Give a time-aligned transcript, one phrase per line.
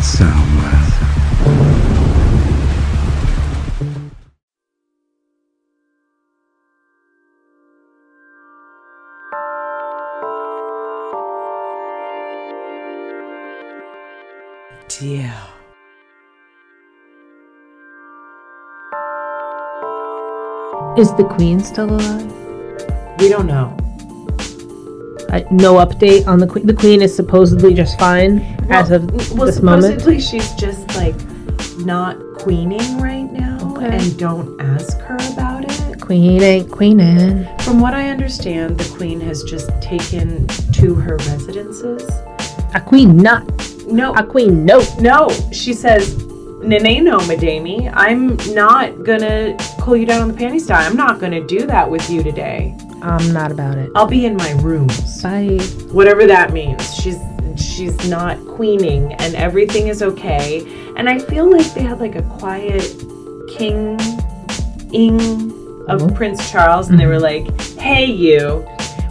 [0.00, 0.80] Soundwave.
[14.88, 15.34] Dear.
[20.96, 22.32] Is the queen still alive?
[23.18, 23.76] We don't know.
[25.32, 26.66] I, no update on the queen.
[26.66, 28.40] The queen is supposedly just fine
[28.70, 29.84] as of well, this moment.
[30.00, 31.14] supposedly she's just like
[31.78, 33.96] not queening right now, Okay.
[33.96, 36.00] and don't ask her about it.
[36.00, 37.46] Queen ain't queening.
[37.60, 42.02] From what I understand, the queen has just taken to her residences.
[42.74, 43.46] A queen not.
[43.86, 44.82] No, A queen no.
[45.00, 46.16] no, she says,
[46.62, 47.90] Nene no, madame.
[47.94, 50.84] I'm not gonna pull you down on the panty style.
[50.88, 52.76] I'm not gonna do that with you today.
[53.02, 53.90] I'm not about it.
[53.94, 55.22] I'll be in my rooms.
[55.22, 55.58] Bye.
[55.92, 56.94] whatever that means.
[56.94, 57.18] She's
[57.56, 60.60] she's not queening and everything is okay.
[60.96, 62.82] And I feel like they had like a quiet
[63.48, 63.98] king
[64.92, 65.50] ing
[65.88, 66.14] of Mhm.
[66.14, 67.46] Prince Charles and they were like,
[67.78, 68.64] "Hey you,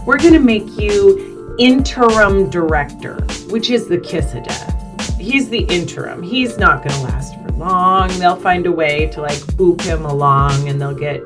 [0.06, 3.16] we're going to make you interim director,
[3.50, 5.18] which is the kiss of death.
[5.18, 6.22] He's the interim.
[6.22, 8.08] He's not going to last for long.
[8.18, 11.22] They'll find a way to like boop him along and they'll get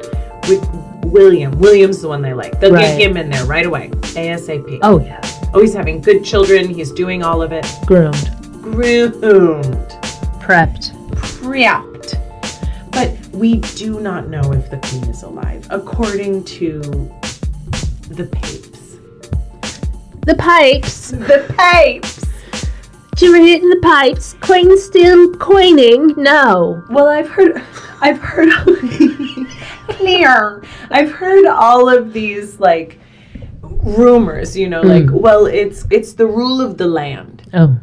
[0.48, 0.62] with
[1.06, 1.58] William.
[1.58, 2.58] William's the one they like.
[2.60, 2.82] They'll Right.
[2.98, 3.90] get him in there right away.
[4.16, 4.78] ASAP.
[4.82, 5.20] Oh yeah.
[5.52, 6.68] Oh, he's having good children.
[6.68, 7.66] He's doing all of it.
[7.86, 8.30] Groomed.
[8.62, 9.88] Groomed.
[10.40, 10.92] Prepped.
[11.14, 12.14] Prepped.
[12.92, 16.80] But we do not know if the queen is alive, according to
[18.08, 18.96] the papes.
[20.26, 21.10] The pipes.
[21.10, 22.20] The papes!
[23.16, 24.34] Did you it in the pipes?
[24.40, 26.14] Queen still queening?
[26.16, 26.82] No.
[26.90, 27.62] Well, I've heard,
[28.00, 28.48] I've heard,
[29.96, 30.62] clear.
[30.90, 32.98] I've heard all of these like
[33.62, 34.56] rumors.
[34.56, 35.18] You know, like, hmm.
[35.18, 37.42] well, it's it's the rule of the land.
[37.54, 37.78] Oh.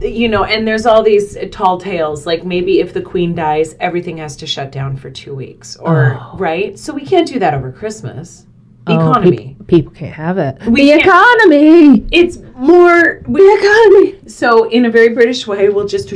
[0.00, 4.16] you know, and there's all these tall tales, like maybe if the queen dies, everything
[4.18, 6.36] has to shut down for two weeks, or Oh.
[6.38, 6.78] right?
[6.78, 8.46] So we can't do that over Christmas.
[8.86, 9.36] The Oh, economy.
[9.58, 10.58] peop- people can't have it.
[10.66, 12.06] We the economy.
[12.10, 14.28] It's more the economy.
[14.28, 16.08] So in a very British way, we'll just.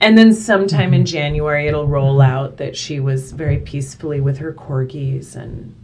[0.00, 4.52] And then sometime in January it'll roll out that she was very peacefully with her
[4.52, 5.74] corgis and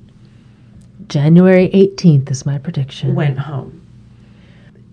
[1.08, 3.14] January 18th is my prediction.
[3.14, 3.80] went home.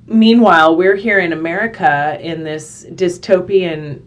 [0.07, 4.01] Meanwhile, we're here in America in this dystopian.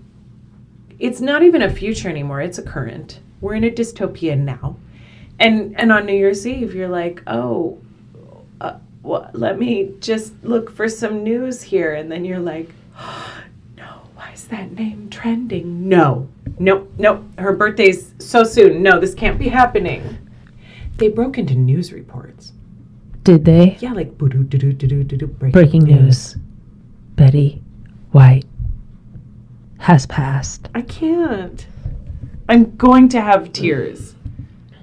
[0.98, 3.20] It's not even a future anymore; it's a current.
[3.40, 4.76] We're in a dystopia now,
[5.38, 7.78] and and on New Year's Eve, you're like, oh,
[8.60, 13.14] uh, well, let me just look for some news here, and then you're like, no,
[14.30, 15.88] why is that name trending?
[15.88, 16.28] No,
[16.60, 18.80] no, no, her birthday's so soon.
[18.80, 20.18] No, this can't be happening.
[20.98, 22.52] They broke into news reports.
[23.24, 23.76] Did they?
[23.80, 26.36] Yeah, like breaking, Breaking news.
[27.16, 27.60] Betty
[28.12, 28.46] White
[29.78, 30.68] has passed.
[30.76, 31.66] I can't.
[32.48, 34.14] I'm going to have tears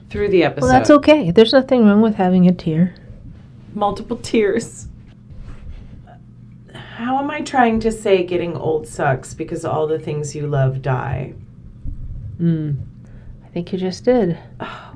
[0.09, 0.66] through the episode.
[0.66, 1.31] Well, that's okay.
[1.31, 2.96] There's nothing wrong with having a tear.
[3.74, 4.90] Multiple tears.
[6.97, 10.81] How am I trying to say getting old sucks because all the things you love
[10.81, 11.35] die?
[12.41, 12.75] Mm.
[13.46, 14.40] I think you just did.
[14.59, 14.96] Oh,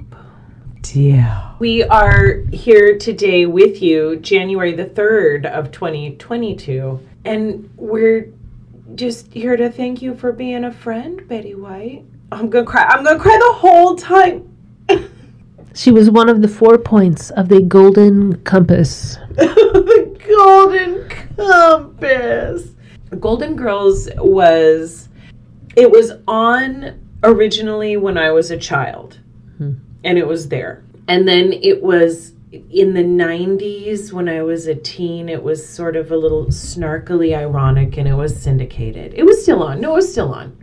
[0.81, 1.51] dear.
[1.59, 8.34] We are here today with you, January the 3rd of 2022, and we're
[8.95, 12.03] just here to thank you for being a friend, Betty White.
[12.31, 12.81] I'm gonna cry.
[12.81, 14.47] I'm gonna cry the whole time.
[15.73, 19.17] She was one of the four points of the Golden Compass.
[19.35, 21.30] the Golden Compass.
[23.19, 25.09] Golden Girls was
[25.75, 29.19] it was on originally when I was a child.
[29.57, 29.74] Hmm.
[30.03, 30.84] And it was there.
[31.07, 32.34] And then it was
[32.69, 37.35] in the 90s when I was a teen, it was sort of a little snarkily
[37.35, 39.13] ironic and it was syndicated.
[39.13, 39.79] It was still on.
[39.79, 40.58] No, it was still on.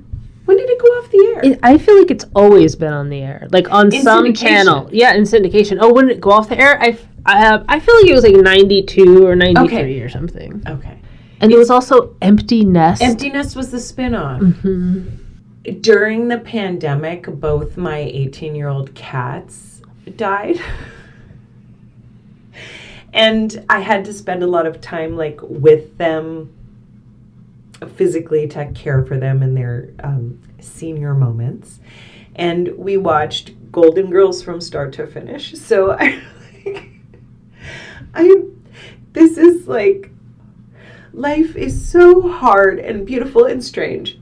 [0.45, 1.53] When did it go off the air?
[1.53, 4.89] It, I feel like it's always been on the air, like on In some channel.
[4.91, 5.77] Yeah, in syndication.
[5.81, 6.81] Oh, when did it go off the air?
[6.81, 7.65] I, I have.
[7.69, 10.01] I feel like it was like ninety two or ninety three Okay.
[10.01, 10.63] or something.
[10.67, 10.99] okay.
[11.41, 13.01] And there was also Empty Nest.
[13.03, 14.41] Empty Nest was the spin-off.
[14.41, 15.19] Mhm.
[15.83, 19.83] during the pandemic, both my 18 year old cats
[20.17, 20.59] died.
[23.13, 26.53] and I had to spend a lot of time like with them
[27.97, 31.81] physically to care for them in their um, senior moments.
[32.35, 35.53] And we watched Golden Girls from start to finish.
[35.59, 36.21] So I,
[38.15, 38.65] I, am
[39.13, 40.11] this is like,
[41.13, 44.19] life is so hard and beautiful and strange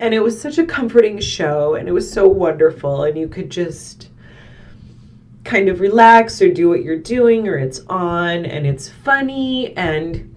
[0.00, 3.50] and it was such a comforting show and it was so wonderful and you could
[3.50, 4.10] just
[5.44, 10.34] kind of relax or do what you're doing or it's on and it's funny and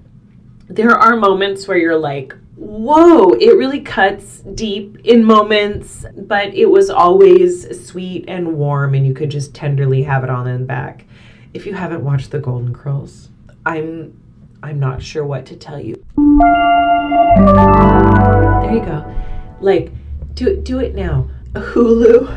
[0.68, 6.66] there are moments where you're like whoa, it really cuts deep in moments, but it
[6.66, 10.66] was always sweet and warm, and you could just tenderly have it on in the
[10.66, 11.06] back.
[11.54, 13.30] If you haven't watched The Golden Girls,
[13.66, 14.20] I'm
[14.64, 15.96] I'm not sure what to tell you.
[18.62, 19.16] There you go.
[19.62, 19.92] Like,
[20.34, 21.30] do do it now.
[21.54, 22.28] Hulu.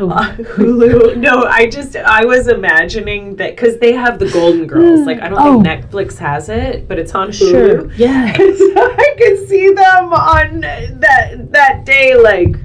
[0.00, 1.16] Uh, Hulu.
[1.18, 5.00] No, I just I was imagining that because they have the Golden Girls.
[5.06, 5.62] Like I don't Oh.
[5.62, 7.50] think Netflix has it, but it's on Hulu.
[7.50, 7.92] Sure.
[7.96, 8.32] Yeah.
[8.34, 12.56] so I could see them on that that day, like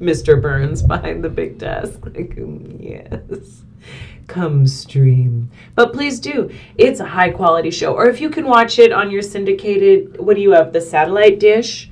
[0.00, 0.40] Mr.
[0.40, 2.00] Burns behind the big desk.
[2.04, 3.62] Like, mm, yes,
[4.26, 5.50] come stream.
[5.74, 6.50] But please do.
[6.76, 7.94] It's a high quality show.
[7.94, 10.72] Or if you can watch it on your syndicated, what do you have?
[10.72, 11.90] The satellite dish,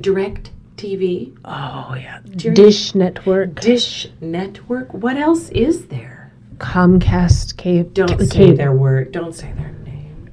[0.00, 2.20] direct TV, Oh yeah.
[2.38, 4.94] you- Dish Network, Dish Network.
[4.94, 6.32] What else is there?
[6.56, 7.90] Comcast, Cable.
[7.90, 8.56] Don't ca- say cable.
[8.56, 9.12] their word.
[9.12, 10.30] Don't say their name.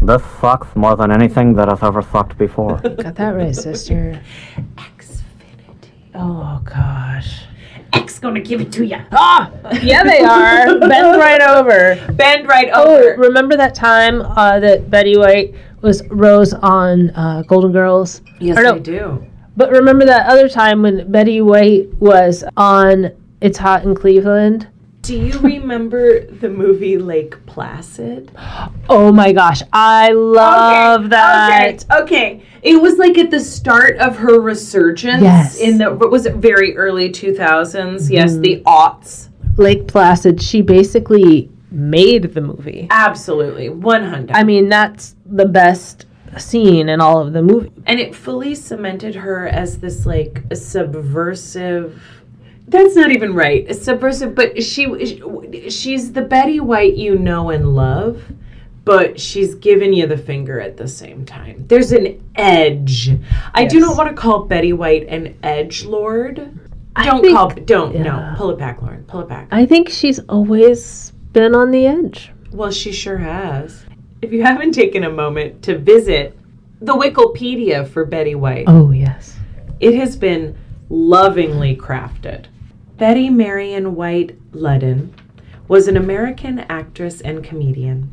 [0.00, 2.78] This sucks more than anything that has ever sucked before.
[2.78, 4.20] Got that right, sister.
[6.16, 6.20] Xfinity.
[6.20, 7.42] Oh gosh.
[7.92, 9.00] X gonna give it to ya.
[9.12, 9.50] Ah,
[9.82, 10.78] yeah, they are.
[10.80, 11.96] Bend right over.
[12.12, 13.16] Bend right Oh, over.
[13.20, 18.22] remember that time uh, that Betty White was Rose on uh, Golden Girls?
[18.40, 19.24] yes, no, I do.
[19.56, 23.10] But remember that other time when Betty White was on
[23.40, 24.68] It's Hot in Cleveland?
[25.02, 28.32] Do you remember the movie Lake Placid?
[28.88, 31.84] Oh my gosh, I love that.
[31.90, 32.42] Okay, okay.
[32.66, 35.22] It was like at the start of her resurgence.
[35.22, 35.60] Yes.
[35.60, 38.12] In the what was it very early two mm-hmm.
[38.12, 39.28] Yes, the aughts.
[39.56, 42.88] Lake Placid, she basically made the movie.
[42.90, 44.36] Absolutely, one hundred.
[44.36, 46.06] I mean, that's the best
[46.38, 47.72] scene in all of the movie.
[47.86, 52.02] and it fully cemented her as this like subversive
[52.68, 58.22] that's not even right subversive but she she's the betty white you know and love
[58.86, 62.06] but she's giving you the finger at the same time there's an
[62.36, 63.10] edge
[63.54, 66.36] i do not want to call betty white an edge lord
[67.02, 68.02] don't think- call don't yeah.
[68.02, 71.86] no pull it back lauren pull it back I think she's always been on the
[71.86, 72.32] edge.
[72.52, 73.84] well she sure has
[74.22, 76.38] if you haven't taken a moment to visit
[76.80, 79.34] the wikipedia for betty white Oh, yes.
[79.80, 80.56] It has been
[80.88, 82.46] lovingly crafted.
[82.96, 85.10] Betty Marion White Ludden
[85.68, 88.10] was an American actress and comedian,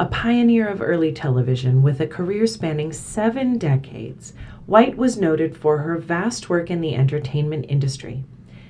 [0.00, 4.32] a pioneer of early television with a career spanning seven decades.
[4.66, 8.22] White was noted for her vast work in the entertainment industry.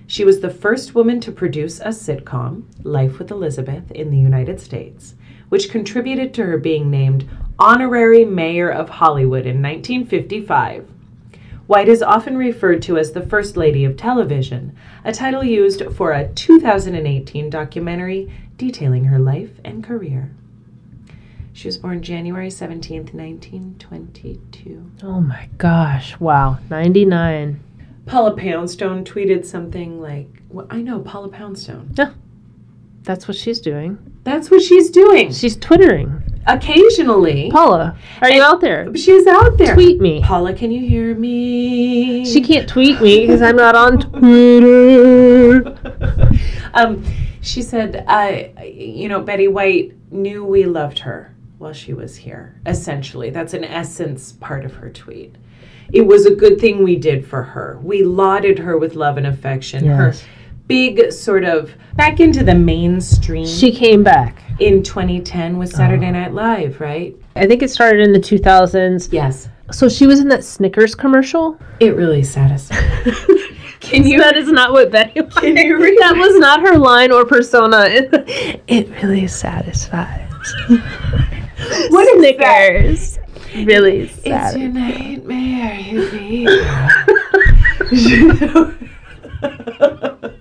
[0.07, 4.59] She was the first woman to produce a sitcom, Life with Elizabeth, in the United
[4.59, 5.17] States,
[5.51, 7.29] which contributed to her being named
[7.59, 10.89] honorary mayor of Hollywood in 1955.
[11.67, 16.13] White is often referred to as the First Lady of Television, a title used for
[16.13, 20.31] a 2018 documentary detailing her life and career.
[21.59, 24.93] She was born January 17th, 1922.
[25.03, 26.17] Oh my gosh.
[26.21, 26.59] Wow.
[26.71, 27.59] 99.
[28.07, 31.91] Paula Poundstone tweeted something like, well, I know Paula Poundstone.
[31.99, 32.13] Yeah.
[33.03, 33.99] That's what she's doing.
[34.23, 35.33] That's what she's doing.
[35.33, 36.23] She's twittering.
[36.47, 38.95] Occasionally, Paula, are you out there?
[38.95, 39.75] she's out there.
[39.75, 40.23] Tweet me.
[40.23, 42.25] Paula, can you hear me?
[42.25, 45.77] She can't tweet me because I'm not on Twitter.
[46.75, 47.05] um,
[47.41, 52.61] she said, I, you know, Betty White knew we loved her while she was here.
[52.67, 55.35] Essentially, that's an essence part of her tweet.
[55.93, 57.79] It was a good thing we did for her.
[57.83, 59.85] We lauded her with love and affection.
[59.85, 60.21] Yes.
[60.21, 60.29] Her
[60.69, 64.43] big sort of back into the mainstream She came back.
[64.61, 66.11] in 2010 with Saturday oh.
[66.11, 67.17] Night Live, right?
[67.37, 69.09] I think it started in the 2000s.
[69.11, 69.49] Yes.
[69.71, 71.59] So she was in that Snickers commercial.
[71.81, 72.79] It really satisfied.
[73.81, 75.23] Can you That is not what Betty.
[75.23, 77.85] Can you read that was not her line or persona.
[77.89, 80.29] It, it really satisfies.
[81.91, 83.19] What is Snickers
[83.67, 84.57] really It's satisfies.
[84.57, 86.49] your nightmare, you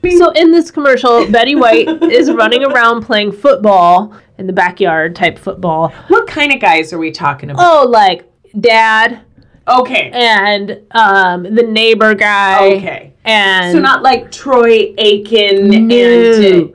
[0.17, 5.37] So in this commercial, Betty White is running around playing football in the backyard type
[5.37, 5.89] football.
[6.07, 7.63] What kind of guys are we talking about?
[7.65, 9.21] Oh, like dad
[9.67, 10.09] Okay.
[10.13, 12.67] and um, the neighbor guy.
[12.75, 13.13] Okay.
[13.25, 15.95] And So not like Troy Aikman No.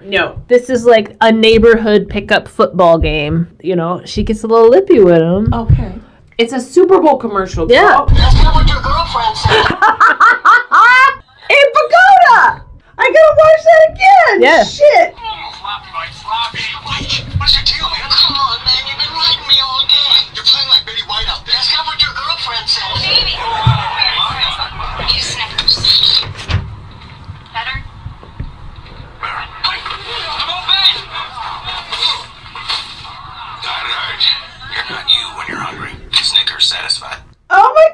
[0.03, 0.43] and no.
[0.49, 3.57] this is like a neighborhood pickup football game.
[3.63, 5.53] You know, she gets a little lippy with him.
[5.55, 5.95] Okay.
[6.37, 7.71] It's a Super Bowl commercial.
[7.71, 8.05] Yeah.
[8.09, 9.53] That's not what your girlfriend said.
[11.49, 12.67] hey, Pagoda!
[13.03, 14.35] I gotta watch that again.
[14.47, 14.63] Yeah.
[14.63, 15.11] Shit.
[15.59, 16.63] Sloppy, like sloppy.
[16.87, 18.07] Mike, what's your deal, man?
[18.15, 18.79] Come on, man.
[18.87, 20.31] You've been riding me all day.
[20.39, 21.59] You're playing like Betty White out there.
[21.59, 22.95] That's not what your girlfriend said.
[23.03, 23.35] Baby.
[25.11, 25.83] Eat Snickers.
[27.51, 27.83] Better?
[29.19, 30.95] I'm open.
[33.67, 34.23] That hurt.
[34.79, 35.91] You're not you when you're hungry.
[36.23, 37.19] Snickers satisfied.
[37.51, 37.93] Oh my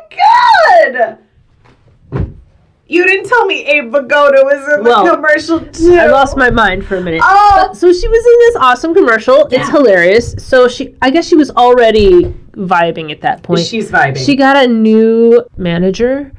[3.78, 5.94] Abe Vigoda was in the Well, commercial too.
[5.94, 7.20] I lost my mind for a minute.
[7.25, 7.52] Oh.
[7.68, 9.47] But- so she was in this awesome commercial.
[9.50, 10.35] It's hilarious.
[10.38, 13.61] So she, I guess she was already vibing at that point.
[13.61, 14.25] She's vibing.
[14.25, 16.32] She got a new manager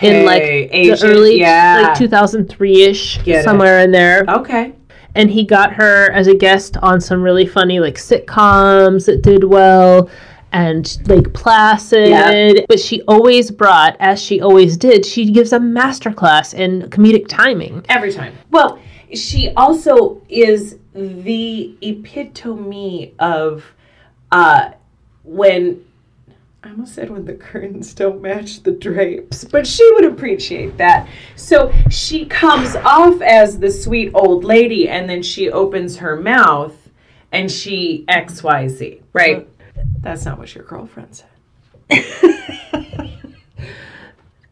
[0.00, 1.88] in like Hey, the early, yeah.
[1.88, 3.44] like 2003 ish, Get it.
[3.44, 4.24] somewhere in there.
[4.28, 4.72] okay.
[5.16, 9.44] And he got her as a guest on some really funny like sitcoms that did
[9.44, 10.10] well.
[10.54, 12.66] And like Placid, Yep.
[12.68, 17.84] but she always brought, as she always did, she gives a masterclass in comedic timing.
[17.88, 18.34] Every time.
[18.52, 18.78] Well,
[19.12, 23.64] she also is the epitome of
[24.30, 24.70] uh,
[25.24, 25.84] when
[26.62, 31.08] I almost said when the curtains don't match the drapes, but she would appreciate that.
[31.34, 36.76] So she comes off as the sweet old lady, and then she opens her mouth
[37.32, 39.02] and she X Y Z.
[39.12, 39.48] Right?
[40.04, 41.28] That's not what your girlfriend said.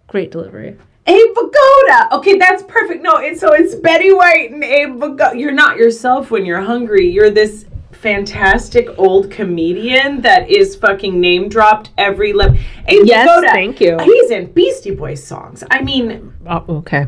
[0.09, 0.77] Great delivery.
[1.07, 2.13] Abe Vigoda.
[2.13, 3.03] Okay, that's perfect.
[3.03, 5.39] No, it's so it's Betty White and Abe Vigoda.
[5.39, 7.09] You're not yourself when you're hungry.
[7.11, 12.57] You're this fantastic old comedian that is fucking name dropped every level.
[12.89, 13.51] Abe Yes, Vigoda.
[13.53, 13.97] thank you.
[14.03, 15.65] He's in Beastie Boys songs.
[15.71, 17.07] I mean, Oh, okay.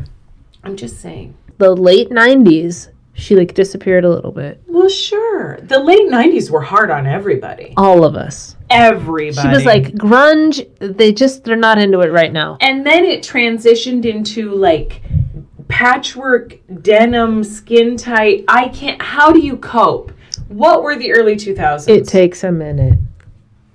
[0.63, 1.35] I'm just saying.
[1.57, 4.61] The late 90s, she like disappeared a little bit.
[4.67, 5.57] Well, sure.
[5.63, 7.73] The late '90s were hard on everybody.
[7.77, 8.55] All of us.
[8.69, 9.47] Everybody.
[9.47, 12.57] She was like, grunge, they just, they're not into it right now.
[12.61, 15.01] and then it transitioned into like
[15.67, 20.11] patchwork denim skin tight i can't how do you cope
[20.47, 22.99] what were the early 2000s It takes a minute.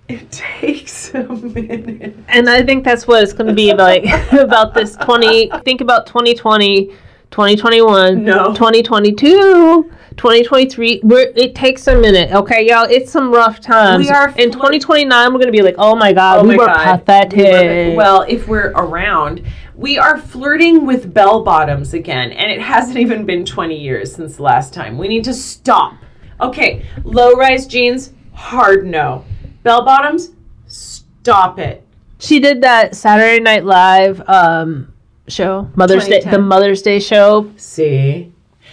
[0.09, 4.73] it takes a minute And I think that's what it's going to be like about
[4.75, 6.93] this 20, think about 2020,
[7.31, 8.53] 2021, No.
[8.55, 9.91] 2022.
[10.17, 12.85] 2023 we're, it takes a minute okay y'all?
[12.85, 14.05] It's some rough times.
[14.05, 16.67] We are in 2029 we're gonna be like oh my god Oh we my were
[16.67, 16.99] God.
[16.99, 17.97] pathetic.
[17.97, 19.43] Well if we're around
[19.77, 24.37] we are flirting with bell bottoms again and it hasn't even been 20 years since
[24.37, 24.99] the last time.
[24.99, 25.95] We need to stop.
[26.41, 29.25] Okay low rise jeans hard no.
[29.63, 30.33] Bell bottoms
[30.67, 31.87] stop it.
[32.19, 34.90] She did that Saturday Night Live um,
[35.31, 37.51] show, Mother's Day, the Mother's Day show.
[37.57, 38.33] See?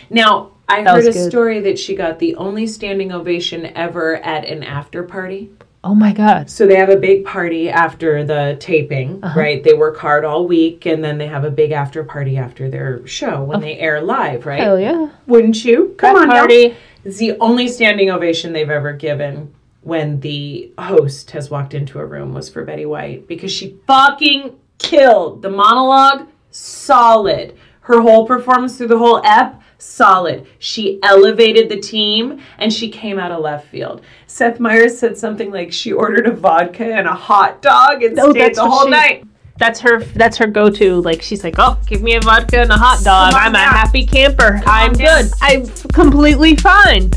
[0.10, 1.30] Now, I That heard a good.
[1.30, 5.50] story that she got the only standing ovation ever at an after party.
[5.84, 6.50] Oh my God!
[6.50, 9.40] So they have a big party after the taping, Uh-huh.
[9.40, 9.64] right?
[9.64, 13.06] They work hard all week and then they have a big after party after their
[13.08, 14.60] show when they air live, right?
[14.60, 15.08] Hell yeah!
[15.28, 15.94] Wouldn't you?
[15.98, 16.40] Come on, now.
[16.40, 16.76] party.
[17.06, 22.06] It's the only standing ovation they've ever given when the host has walked into a
[22.06, 26.28] room was for Betty White because she fucking killed the monologue.
[26.58, 27.56] Solid.
[27.82, 29.62] Her whole performance through the whole ep.
[29.78, 30.48] Solid.
[30.58, 34.02] She elevated the team and she came out of left field.
[34.26, 38.32] Seth Meyers said something like she ordered a vodka and a hot dog and Oh,
[38.32, 39.24] stayed the whole she- night.
[39.60, 40.00] That's her.
[40.04, 41.02] That's her go-to.
[41.02, 43.34] Like she's like, oh, give me a vodka and a hot dog.
[43.36, 44.62] I'm a happy camper.
[44.68, 45.32] I'm good.
[45.42, 47.10] I'm completely fine.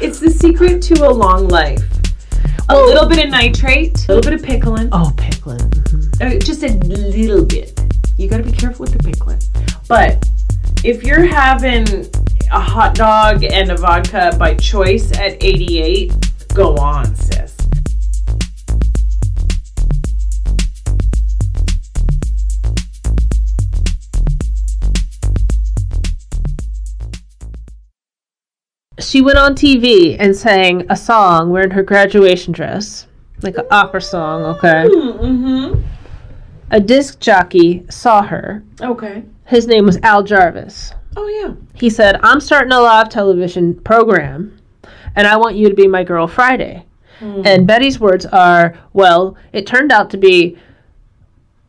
[0.00, 1.82] It's the secret to a long life.
[2.68, 5.60] A little bit of nitrate, a little bit of pickling, Oh, pickling.
[6.20, 7.78] Uh, just a little bit.
[8.66, 9.38] Careful with the pickling.
[9.86, 10.28] But
[10.82, 11.86] if you're having
[12.50, 16.12] a hot dog and a vodka by choice at 88,
[16.52, 17.56] go on, sis.
[28.98, 33.06] She went on TV and sang a song wearing her graduation dress,
[33.42, 34.42] like an opera song.
[34.56, 34.86] Okay.
[34.88, 35.95] Mm-hmm.
[36.70, 38.64] A disc jockey saw her.
[38.80, 39.22] Okay.
[39.46, 40.92] His name was Al Jarvis.
[41.16, 41.54] Oh, yeah.
[41.74, 44.58] He said, I'm starting a live television program
[45.14, 46.84] and I want you to be my girl Friday.
[47.20, 47.42] Hmm.
[47.44, 50.58] And Betty's words are, well, it turned out to be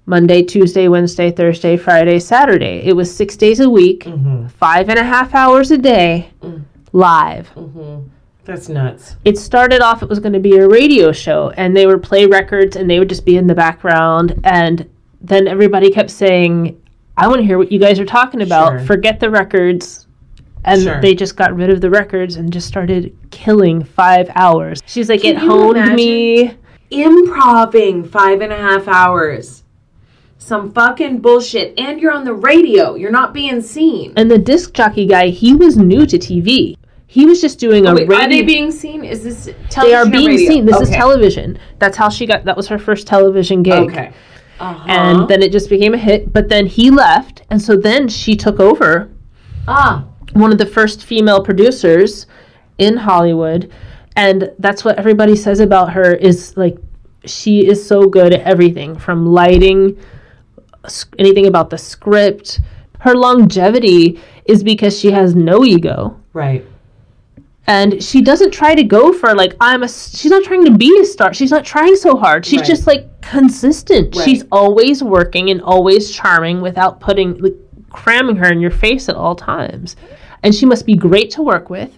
[0.06, 2.82] Monday, Tuesday, Wednesday, Thursday, Friday, Saturday.
[2.84, 4.48] It was six days a week, mm-hmm.
[4.48, 6.64] five and a half hours a day, mm.
[6.94, 7.50] live.
[7.56, 8.08] Mm-hmm.
[8.48, 9.18] That's nuts.
[9.26, 12.26] It started off, it was going to be a radio show, and they would play
[12.26, 14.40] records and they would just be in the background.
[14.46, 14.90] And
[15.20, 16.82] then everybody kept saying,
[17.18, 18.70] I want to hear what you guys are talking about.
[18.70, 18.86] Sure.
[18.88, 20.08] Forget the records.
[20.64, 21.02] And Sure.
[21.02, 24.82] they just got rid of the records and just started killing five hours.
[24.86, 26.56] She's like, Can it honed me.
[26.90, 29.64] Improving five and a half hours.
[30.38, 31.78] Some fucking bullshit.
[31.78, 32.96] And you're on the radio.
[32.96, 34.14] You're not being seen.
[34.16, 36.78] And the disc jockey guy, he was new to TV.
[37.08, 38.26] He was just doing a Oh, Wait, radio.
[38.26, 39.04] are they being seen?
[39.06, 40.50] Is this television they are being radio?
[40.50, 40.66] seen.
[40.66, 41.58] This is television.
[41.80, 42.44] That's how she got.
[42.46, 43.90] That was her first television gig.
[43.92, 44.12] Okay.
[44.60, 44.86] Uh-huh.
[44.88, 46.34] And then it just became a hit.
[46.34, 49.10] But then he left, and so then she took over.
[49.68, 52.28] ah, one of the first female producers
[52.78, 53.72] in Hollywood
[54.16, 56.78] and that's what everybody says about her is like
[57.26, 59.98] she is so good at everything from lighting
[61.18, 62.60] anything about the script
[63.00, 66.20] Her longevity is because she has no ego.
[66.34, 66.66] Right.
[67.68, 70.98] And she doesn't try to go for like I'm a she's not trying to be
[71.02, 71.34] a star.
[71.34, 72.46] She's not trying so hard.
[72.46, 72.68] She's Right.
[72.68, 74.16] just like consistent.
[74.16, 74.24] Right.
[74.26, 77.56] She's always working and always charming without putting like
[77.90, 79.96] cramming her in your face at all times.
[80.44, 81.92] And she must be great to work with.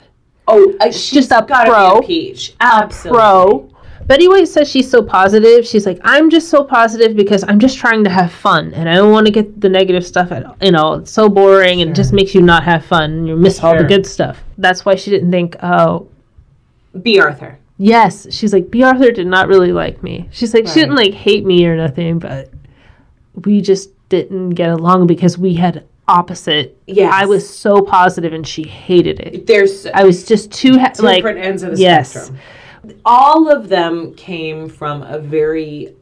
[0.48, 2.00] Oh, uh, she's just a gotta pro.
[2.00, 2.56] A peach.
[2.60, 3.20] Absolutely.
[3.20, 3.70] Pro.
[4.10, 5.68] Betty White says she's so positive.
[5.68, 8.96] She's like, I'm just so positive because I'm just trying to have fun and I
[8.96, 11.94] don't want to get the negative stuff at you know, it's so boring and it
[11.94, 14.44] just makes you not have fun and you miss all the good stuff.
[14.58, 16.08] That's why she didn't think, oh,
[17.04, 17.60] Bea Arthur.
[17.78, 20.28] Yes, she's like Bea Arthur did not really like me.
[20.32, 22.50] She's like she didn't like hate me or nothing, but
[23.46, 26.76] we just didn't get along because we had opposite.
[26.88, 29.46] Yeah, I was so positive and she hated it.
[29.46, 32.10] There's I was just too ha- like different ends of the yes.
[32.10, 32.40] spectrum.
[33.06, 35.96] All of them came from a very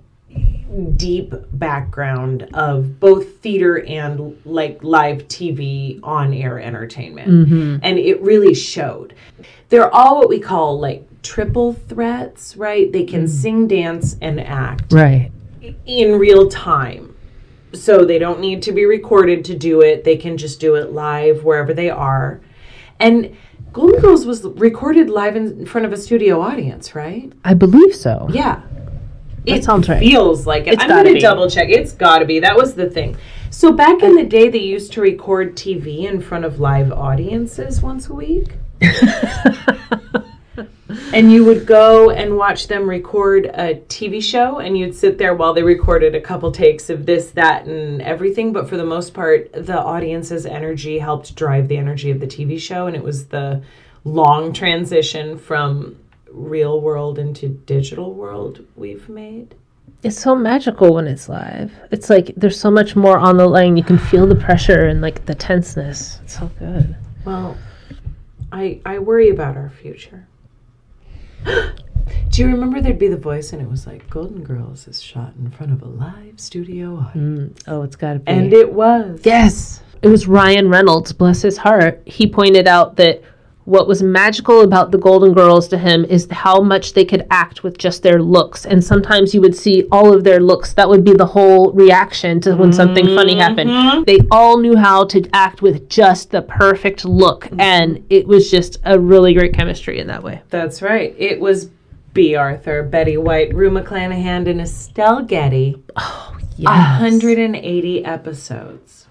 [0.96, 7.30] deep background of both theater and like live TV on air entertainment.
[7.30, 7.78] Mm-hmm.
[7.82, 9.16] And it really showed.
[9.70, 12.92] They're all what we call like triple threats, right?
[12.92, 15.32] They can sing, dance, and act right.
[15.86, 17.16] in real time.
[17.74, 20.04] So they don't need to be recorded to do it.
[20.04, 22.40] They can just do it live wherever they are.
[23.00, 23.36] And
[23.78, 27.32] Golden Girls was recorded live in front of a studio audience, right?
[27.46, 28.28] I believe so.
[28.32, 28.64] Yeah.
[29.46, 30.00] That sounds right.
[30.00, 30.74] Feels like it.
[30.74, 31.70] It's I'm going to double check.
[31.70, 32.40] It's got to be.
[32.40, 33.16] That was the thing.
[33.52, 37.80] So back in the day, they used to record TV in front of live audiences
[37.84, 38.54] once a week.
[41.18, 45.34] and you would go and watch them record a TV show, and you'd sit there
[45.34, 48.54] while they recorded a couple takes of this, that, and everything.
[48.54, 52.60] But for the most part, the audience's energy helped drive the energy of the TV
[52.60, 53.64] show, and it was the
[54.04, 55.98] long transition from
[56.32, 59.56] real world into digital world we've made.
[60.04, 61.74] It's so magical when it's live.
[61.90, 63.76] It's like there's so much more on the line.
[63.76, 66.20] You can feel the pressure and like the tenseness.
[66.24, 66.96] It's so good.
[67.26, 67.58] Well,
[68.52, 70.27] I I worry about our future.
[71.46, 75.34] Do you remember there'd be the voice and it was like Golden Girls is shot
[75.40, 77.60] in front of a live studio audience.
[77.60, 78.32] Mm, oh, it's got to be.
[78.32, 79.22] And it was.
[79.24, 79.82] Yes.
[80.02, 82.02] It was Ryan Reynolds, bless his heart.
[82.06, 83.24] He pointed out that
[83.68, 87.64] what was magical about the Golden Girls to him is how much they could act
[87.64, 88.66] with just their looks.
[88.66, 90.72] And sometimes you would see all of their looks.
[90.72, 93.42] That would be the whole reaction to when something funny mm-hmm.
[93.42, 94.06] happened.
[94.06, 97.44] They all knew how to act with just the perfect look.
[97.44, 97.60] Mm-hmm.
[97.60, 100.42] And it was just a really great chemistry in that way.
[100.50, 101.14] That's right.
[101.18, 101.70] It was
[102.14, 105.84] Bea Arthur, Betty White, Rue McClanahan, and Estelle Getty.
[105.98, 107.02] Oh, yes.
[107.02, 109.08] 180 episodes.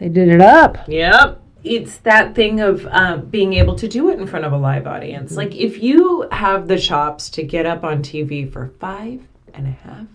[0.00, 0.88] They did it up.
[0.88, 1.40] Yep.
[1.66, 4.86] It's that thing of uh, being able to do it in front of a live
[4.86, 5.36] audience.
[5.36, 9.70] Like, if you have the chops to get up on TV for five and a
[9.70, 10.06] half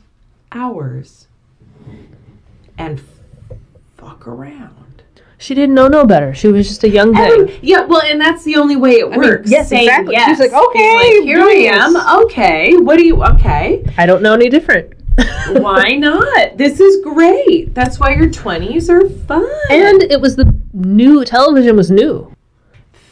[0.52, 1.28] hours
[2.78, 3.02] and
[3.98, 5.04] fuck around.
[5.38, 6.36] She didn't know no better.
[6.36, 7.52] She was just a young thing.
[7.64, 9.50] Yeah, well, and that's the only way it works.
[9.50, 10.14] yes, saying exactly.
[10.14, 10.30] Yes.
[10.30, 11.98] She's like, okay, like, here I am.
[12.26, 13.24] Okay, what do you?
[13.24, 14.94] Okay, I don't know any different.
[15.54, 16.58] why not?
[16.58, 17.74] This is great.
[17.74, 19.50] That's why your twenties are fun.
[19.72, 22.34] And it was the new television was new.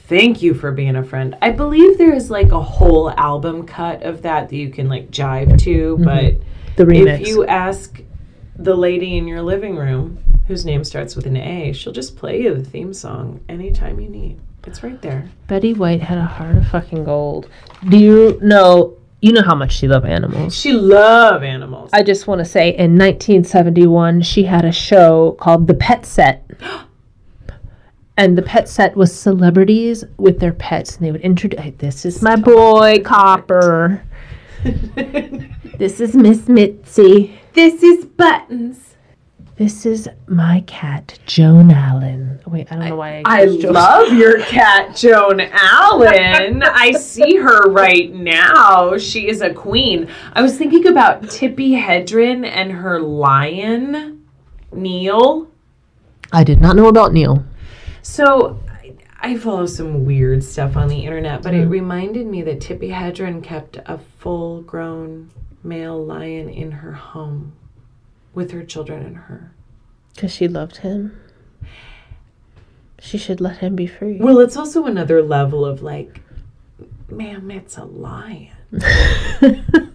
[0.07, 1.37] Thank you for being a friend.
[1.41, 5.11] I believe there is like a whole album cut of that that you can like
[5.11, 6.03] jive to, mm-hmm.
[6.03, 6.41] but
[6.77, 7.21] The remix.
[7.21, 8.01] if you ask
[8.55, 10.17] the lady in your living room
[10.47, 14.09] whose name starts with an A, she'll just play you the theme song anytime you
[14.09, 14.39] need.
[14.65, 15.29] It's right there.
[15.47, 17.49] Betty White had a heart of fucking gold.
[17.87, 18.97] Do you know?
[19.21, 20.57] You know how much she loved animals.
[20.57, 21.89] She loved animals.
[21.91, 26.49] I just want to say, in 1971, she had a show called The Pet Set.
[28.19, 31.61] And the pet set was celebrities with their pets, and they would introduce.
[31.77, 34.03] This is my boy Copper.
[35.79, 37.39] This is Miss Mitzi.
[37.53, 38.97] this is Buttons.
[39.55, 42.41] This is my cat Joan Allen.
[42.45, 43.43] Wait, I don't know why I.
[43.43, 46.61] I chose Joan- love your cat, Joan Allen.
[46.63, 48.97] I see her right now.
[48.97, 50.09] She is a queen.
[50.33, 54.25] I was thinking about Tippi Hedren and her lion,
[54.73, 55.49] Neil.
[56.33, 57.45] I did not know about Neil.
[58.01, 61.69] So I, I follow some weird stuff on the internet, but it mm-hmm.
[61.69, 65.31] reminded me that Tippi Hedren kept a full grown
[65.63, 67.53] male lion in her home
[68.33, 69.51] with her children and her.
[70.13, 71.19] Because she loved him.
[72.99, 74.17] She should let him be free.
[74.17, 76.21] Well, it's also another level of like,
[77.09, 78.55] ma'am, it's a lion.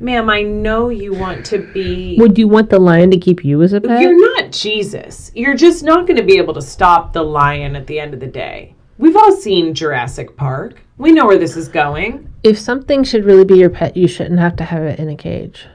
[0.00, 2.16] Ma'am, I know you want to be.
[2.18, 4.00] Would you want the lion to keep you as a pet?
[4.02, 5.30] You're not Jesus.
[5.34, 8.20] You're just not going to be able to stop the lion at the end of
[8.20, 8.74] the day.
[8.98, 10.80] We've all seen Jurassic Park.
[10.98, 12.32] We know where this is going.
[12.42, 15.16] if something should really be your pet, you shouldn't have to have it in a
[15.16, 15.66] cage.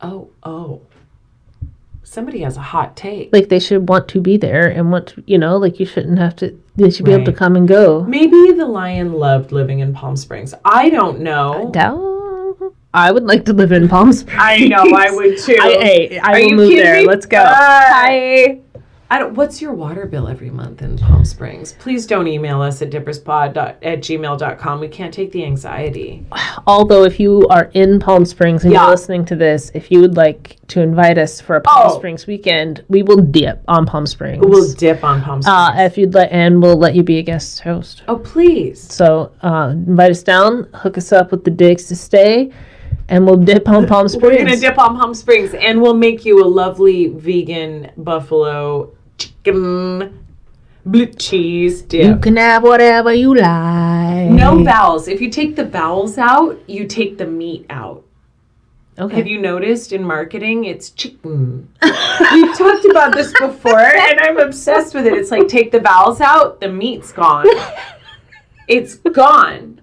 [0.00, 0.82] Oh, oh.
[2.02, 3.32] Somebody has a hot take.
[3.32, 6.18] Like they should want to be there and want to, you know, like you shouldn't
[6.18, 6.58] have to.
[6.76, 8.02] They should be able to come and go.
[8.04, 10.54] Maybe the lion loved living in Palm Springs.
[10.64, 11.70] I don't know.
[11.72, 12.17] Down.
[12.94, 14.40] I would like to live in Palm Springs.
[14.42, 15.56] I know I would too.
[15.60, 16.96] I, hey, I Are will you move there.
[17.00, 17.06] me?
[17.06, 17.42] Let's go.
[17.42, 18.60] Bye.
[19.10, 21.72] I don't, what's your water bill every month in Palm Springs?
[21.78, 24.80] Please don't email us at dipperspod dot- at gmail.com.
[24.80, 26.26] We can't take the anxiety.
[26.66, 28.82] Although, if you are in Palm Springs and Yeah.
[28.82, 31.96] you're listening to this, if you would like to invite us for a Palm Oh.
[31.96, 34.44] Springs weekend, we will dip on Palm Springs.
[34.46, 35.56] We'll dip on Palm Springs.
[35.56, 38.02] uh, if you'd let, and we'll let you be a guest host.
[38.08, 38.78] oh, please.
[38.92, 42.50] So uh, invite us down, hook us up with the digs to stay,
[43.08, 44.22] and we'll dip on Palm Springs.
[44.22, 48.92] We're going to dip on Palm Springs and we'll make you a lovely vegan buffalo
[49.16, 50.24] chicken
[50.84, 52.04] blue cheese dip.
[52.04, 54.30] You can have whatever you like.
[54.30, 55.08] No vowels.
[55.08, 58.04] If you take the vowels out, you take the meat out.
[58.98, 59.14] Okay.
[59.16, 61.68] Have you noticed in marketing it's chicken?
[61.82, 65.12] We've talked about this before and I'm obsessed with it.
[65.12, 67.46] It's like take the vowels out, the meat's gone.
[68.68, 69.80] It's gone.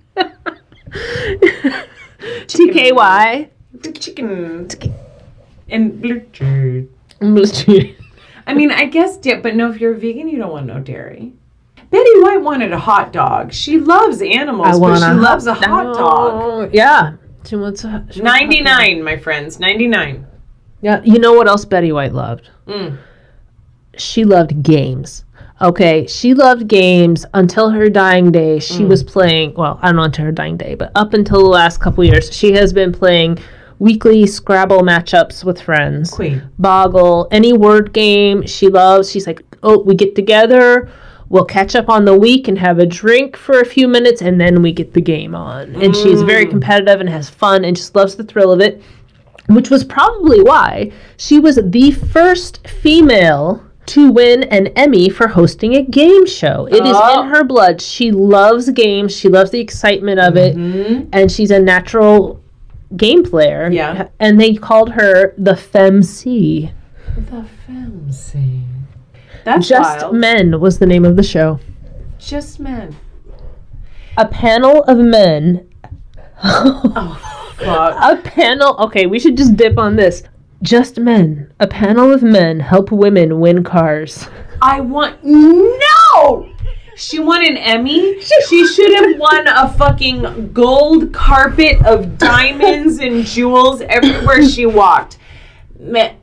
[2.47, 3.49] TKY.
[3.99, 4.69] Chicken.
[5.69, 7.95] And blue cheese.
[8.47, 10.79] I mean, I guess dip, but no, if you're a vegan, you don't want no
[10.79, 11.33] dairy.
[11.89, 13.53] Betty White wanted a hot dog.
[13.53, 16.73] She loves animals, but she loves a hot dog.
[16.73, 17.13] Yeah.
[17.45, 18.23] She wants a, she wants a hot dog.
[18.23, 19.59] 99, my friends.
[19.59, 20.25] 99.
[20.81, 21.01] Yeah.
[21.03, 22.49] You know what else Betty White loved?
[22.67, 22.97] Mm.
[23.97, 25.24] She loved games.
[25.61, 28.59] Okay, she loved games until her dying day.
[28.59, 28.89] She Mm.
[28.89, 31.79] was playing, well, I don't know until her dying day, but up until the last
[31.79, 33.39] couple years, she has been playing
[33.79, 36.11] weekly Scrabble matchups with friends.
[36.11, 36.41] Queen.
[36.59, 39.09] Boggle, any word game she loves.
[39.09, 40.89] She's like, oh, we get together,
[41.29, 44.39] we'll catch up on the week and have a drink for a few minutes, and
[44.39, 45.73] then we get the game on.
[45.81, 48.81] And she's very competitive and has fun and just loves the thrill of it,
[49.47, 55.75] which was probably why she was the first female to win an Emmy for hosting
[55.75, 56.67] a game show.
[56.67, 57.21] It is Oh.
[57.21, 57.81] in her blood.
[57.81, 61.09] She loves games, she loves the excitement of it, mm-hmm.
[61.13, 62.39] and she's a natural
[62.97, 63.69] game player.
[63.71, 64.07] Yeah.
[64.19, 66.71] And they called her the FemC.
[67.17, 68.61] The fancy.
[69.43, 70.15] That's Just wild.
[70.15, 71.59] Men was the name of the show.
[72.17, 72.95] Just men.
[74.17, 75.69] A panel of men.
[76.43, 77.21] oh.
[77.57, 77.95] Fuck.
[78.01, 78.75] A panel.
[78.79, 80.23] Okay, we should just dip on this.
[80.61, 81.51] Just men.
[81.59, 84.27] A panel of men help women win cars.
[84.61, 86.49] I want no.
[86.95, 88.21] She won an Emmy.
[88.21, 95.17] She should have won a fucking gold carpet of diamonds and jewels everywhere she walked.
[95.77, 96.15] Men,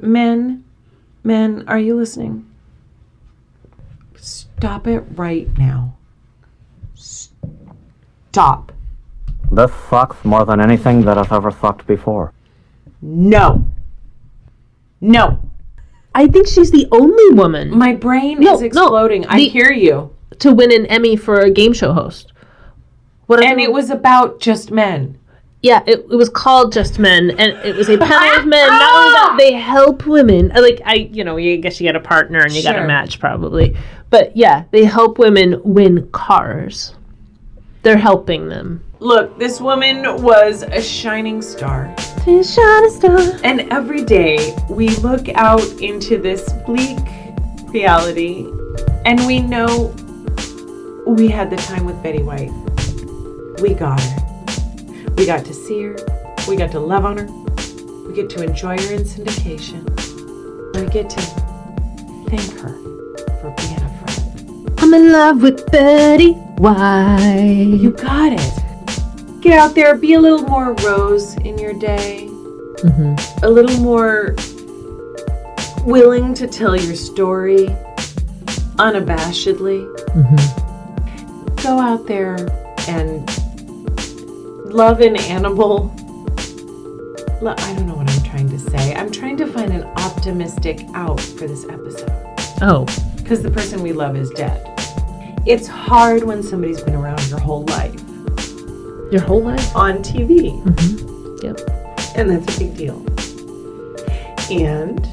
[0.00, 0.64] men,
[1.24, 2.48] men, are you listening?
[4.14, 5.96] Stop it right now.
[6.94, 8.73] Stop.
[9.50, 12.32] This sucks more than anything that has ever sucked before.
[13.02, 13.64] No.
[15.00, 15.38] No.
[16.14, 19.26] I think she's the only woman My brain No, is no, exploding.
[19.26, 20.10] I the- hear you.
[20.40, 22.32] to win an Emmy for a game show host.
[23.26, 25.18] What And it was about just men.
[25.62, 28.68] Yeah, it, it was called Just Men, and it was a panel of men.
[28.68, 30.52] Not only that, they help women.
[30.54, 32.84] Uh, Like I, you know, you guess you get a partner and you got Sure.
[32.84, 33.74] a match probably,
[34.10, 36.94] but yeah, they help women win cars.
[37.82, 38.84] They're helping them.
[39.04, 41.94] Look, this woman was a shining star.
[42.24, 43.18] Shining star.
[43.44, 46.98] And every day we look out into this bleak
[47.66, 48.50] reality
[49.04, 49.94] and we know
[51.06, 52.50] we had the time with Betty White.
[53.60, 55.12] We got her.
[55.18, 55.96] We got to see her.
[56.48, 57.26] We got to love on her.
[58.08, 59.84] We get to enjoy her in syndication.
[60.74, 61.20] We get to
[62.30, 62.72] thank her
[63.42, 64.74] for being a friend.
[64.78, 67.76] I'm in love with Betty White.
[67.78, 68.64] You got it.
[69.44, 72.30] Get out there, be a little more rose in your day.
[72.82, 73.42] Mhm.
[73.42, 74.34] A little more
[75.84, 77.68] willing to tell your story
[78.76, 79.86] unabashedly.
[80.16, 81.62] Mhm.
[81.62, 82.36] Go out there
[82.88, 83.30] and
[84.72, 85.90] love an animal.
[87.46, 88.94] I don't know what I'm trying to say.
[88.94, 92.10] I'm trying to find an optimistic out for this episode
[92.62, 92.86] Oh,
[93.18, 94.66] because the person we love is dead.
[95.44, 98.03] It's hard when somebody's been around your whole life
[99.10, 99.74] your whole life.
[99.76, 100.50] on TV.
[100.64, 101.42] Mhm.
[101.42, 101.60] Yep.
[102.16, 103.02] And that's a big deal.
[104.50, 105.06] And,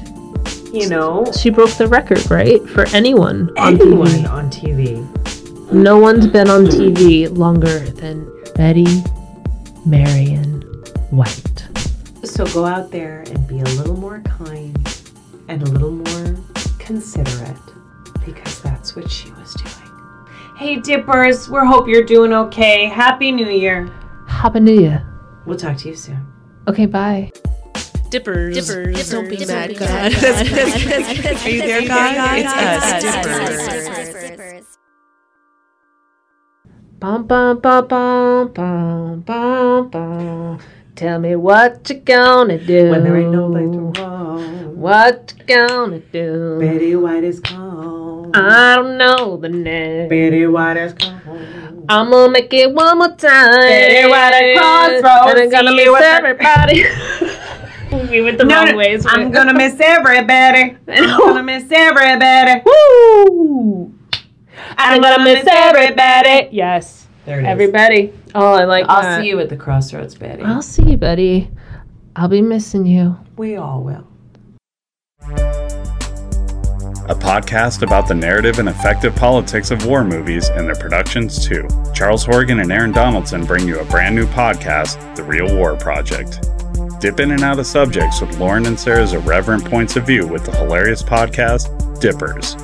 [0.72, 2.60] you know, She broke the record, right?
[2.68, 4.28] For anyone on anyone TV.
[4.30, 5.06] on TV.
[5.72, 9.02] No one's been on TV longer than Betty
[9.86, 10.62] Marion
[11.10, 11.64] White.
[12.24, 14.76] So go out there and be a little more kind
[15.48, 16.36] and a little more
[16.78, 17.56] considerate
[18.24, 19.71] because that's what she was doing.
[20.62, 22.86] Hey, Dippers, we hope you're doing okay.
[22.86, 23.90] Happy New Year.
[24.28, 25.04] Happy New Year.
[25.44, 26.24] We'll talk to you soon.
[26.68, 27.32] Okay, bye.
[28.10, 28.54] Dippers.
[28.54, 29.10] Dippers.
[29.10, 30.14] Don't be mad, God.
[30.14, 32.38] Are you there, God?
[32.38, 34.30] It's us, Dippers.
[34.30, 34.78] Dippers.
[37.00, 40.60] Bum bum bum bum bum bum bum.
[40.94, 44.76] Tell me what you gonna do When there ain't no place to roam.
[44.76, 46.60] What you gonna do?
[46.60, 48.01] Betty White is calm.
[48.34, 50.08] I don't know the name.
[50.08, 51.84] Betty White is calm.
[51.88, 53.50] I'm gonna make it one more time.
[53.60, 54.56] Betty White at
[55.02, 58.10] Crossroads, I'm gonna miss you at the- everybody.
[58.10, 59.04] we went the No, wrong no, ways.
[59.06, 60.76] I'm gonna miss everybody.
[60.88, 62.62] I'm gonna miss everybody.
[62.64, 63.92] Woo!
[64.78, 66.48] I'm gonna miss everybody.
[66.52, 67.06] Yes.
[67.24, 67.48] There it is.
[67.48, 68.12] Everybody.
[68.34, 69.20] Oh, I like I'll that.
[69.20, 70.42] see you at the crossroads, Betty.
[70.42, 71.50] I'll see you, buddy.
[72.16, 73.16] I'll be missing you.
[73.36, 74.06] We all will.
[77.12, 81.68] A podcast about the narrative and effective politics of war movies and their productions too.
[81.94, 86.40] Charles Horgan and Aaron Donaldson bring you a brand new podcast, The Real War Project.
[87.00, 90.46] Dip in and out of subjects with Lauren and Sarah's irreverent points of view with
[90.46, 92.54] the hilarious podcast, Dippers.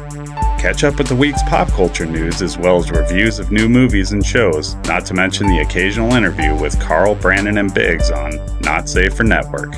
[0.59, 4.13] Catch up with the week's pop culture news as well as reviews of new movies
[4.13, 8.33] and shows, not to mention the occasional interview with Carl, Brandon, and Biggs on
[8.63, 9.75] Not Safe for Network.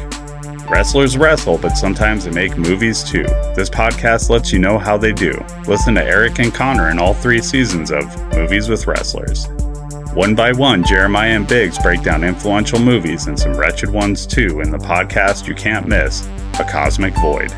[0.71, 3.25] Wrestlers wrestle, but sometimes they make movies too.
[3.57, 5.33] This podcast lets you know how they do.
[5.67, 9.49] Listen to Eric and Connor in all three seasons of Movies with Wrestlers.
[10.15, 14.61] One by one, Jeremiah and Biggs break down influential movies and some wretched ones too
[14.61, 16.29] in the podcast you can't miss,
[16.61, 17.51] A Cosmic Void.